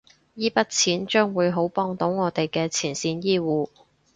[0.33, 3.69] 依筆錢將會好幫到我哋嘅前線醫護